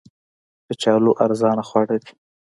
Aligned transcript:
کچالو 0.67 1.11
ارزانه 1.23 1.63
خواړه 1.69 1.95
دي 2.03 2.11